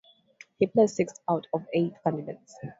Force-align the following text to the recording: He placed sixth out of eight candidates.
He 0.57 0.65
placed 0.65 0.95
sixth 0.95 1.21
out 1.29 1.45
of 1.53 1.67
eight 1.73 1.93
candidates. 2.03 2.55